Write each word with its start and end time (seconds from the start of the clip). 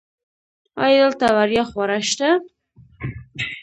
ایا 0.85 1.03
دلته 1.09 1.27
وړیا 1.37 1.63
خواړه 1.69 1.97
شته؟ 2.09 2.29